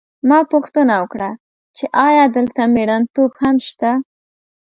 ما 0.29 0.39
پوښتنه 0.51 0.93
وکړه 1.01 1.29
چې 1.77 1.85
ایا 2.07 2.23
دلته 2.37 2.61
مېړنتوب 2.73 3.31
هم 3.41 3.55
نشته 3.61 3.89